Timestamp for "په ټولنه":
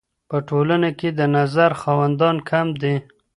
0.29-0.89